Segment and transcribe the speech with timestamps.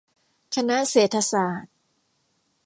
[0.55, 1.73] คณะเศรษฐศาสตร์